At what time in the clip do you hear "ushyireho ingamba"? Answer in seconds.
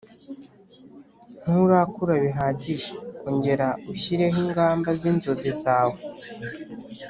3.93-4.89